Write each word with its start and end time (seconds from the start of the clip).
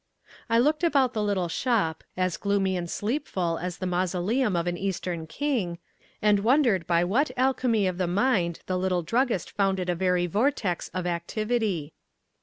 I 0.49 0.57
looked 0.57 0.83
about 0.83 1.13
the 1.13 1.21
little 1.21 1.47
shop, 1.47 2.03
as 2.17 2.35
gloomy 2.35 2.75
and 2.75 2.89
sleepful 2.89 3.59
as 3.61 3.77
the 3.77 3.85
mausoleum 3.85 4.55
of 4.55 4.65
an 4.65 4.75
eastern 4.75 5.27
king, 5.27 5.77
and 6.23 6.39
wondered 6.39 6.87
by 6.87 7.03
what 7.03 7.29
alchemy 7.37 7.85
of 7.85 7.99
the 7.99 8.07
mind 8.07 8.61
the 8.65 8.79
little 8.79 9.03
druggist 9.03 9.51
found 9.51 9.79
it 9.79 9.89
a 9.89 9.93
very 9.95 10.25
vortex 10.25 10.87
of 10.87 11.05
activity. 11.05 11.93